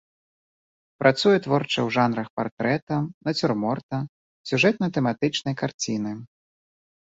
Працуе 1.03 1.37
творча 1.47 1.73
ў 1.73 1.89
жанрах 1.97 2.27
партрэта, 2.41 2.95
нацюрморта, 3.29 3.97
сюжэтна-тэматычнай 4.53 5.53
карціны. 5.65 6.11